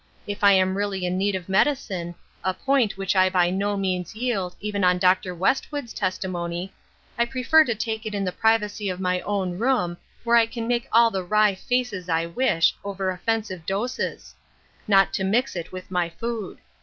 If 0.25 0.43
I 0.43 0.53
am 0.53 0.75
really 0.77 1.05
in 1.05 1.15
need 1.19 1.35
of 1.35 1.47
medi 1.47 1.73
cine, 1.73 2.15
a 2.43 2.55
point 2.55 2.97
which 2.97 3.15
I 3.15 3.29
by 3.29 3.51
no 3.51 3.77
means 3.77 4.15
yield, 4.15 4.55
even 4.59 4.83
on 4.83 4.97
Dr. 4.97 5.35
Westwood's 5.35 5.93
testimony, 5.93 6.73
I 7.19 7.25
prefer 7.25 7.63
to 7.65 7.75
take 7.75 8.07
it 8.07 8.15
in 8.15 8.23
the 8.25 8.31
privacy 8.31 8.89
of 8.89 8.99
my 8.99 9.19
own 9.21 9.59
room, 9.59 9.97
where 10.23 10.37
I 10.37 10.47
can 10.47 10.67
make 10.67 10.87
all 10.91 11.11
the 11.11 11.23
wry 11.23 11.53
faces 11.53 12.09
I 12.09 12.25
wish, 12.25 12.73
over 12.83 13.11
offensive 13.11 13.67
doses; 13.67 14.33
not 14.87 15.13
to 15.13 15.23
mix 15.23 15.55
it 15.55 15.71
with 15.71 15.91
my 15.91 16.09
food. 16.09 16.57